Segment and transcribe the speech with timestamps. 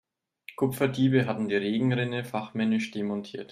[0.55, 3.49] Kupferdiebe hatten die Regenrinne fachmännisch demontiert.